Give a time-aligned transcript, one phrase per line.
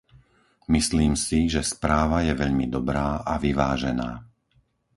[0.75, 4.11] Myslím si, že správa je veľmi dobrá a vyvážená.